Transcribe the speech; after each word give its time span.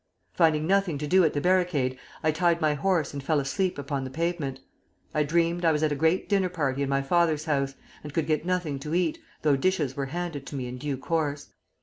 Finding 0.33 0.65
nothing 0.65 0.97
to 0.97 1.05
do 1.05 1.23
at 1.23 1.33
the 1.33 1.39
barricade, 1.41 1.95
I 2.23 2.31
tied 2.31 2.59
my 2.59 2.73
horse 2.73 3.13
and 3.13 3.21
fell 3.21 3.39
asleep 3.39 3.77
upon 3.77 4.03
the 4.03 4.09
pavement. 4.09 4.59
I 5.13 5.21
dreamed 5.21 5.63
I 5.63 5.71
was 5.71 5.83
at 5.83 5.91
a 5.91 5.95
great 5.95 6.27
dinner 6.27 6.49
party 6.49 6.81
in 6.81 6.89
my 6.89 7.03
father's 7.03 7.45
house, 7.45 7.75
and 8.03 8.11
could 8.11 8.25
get 8.25 8.43
nothing 8.43 8.79
to 8.79 8.95
eat, 8.95 9.19
though 9.43 9.55
dishes 9.55 9.95
were 9.95 10.07
handed 10.07 10.47
to 10.47 10.55
me 10.55 10.65
in 10.65 10.79
due 10.79 10.97
course. 10.97 11.49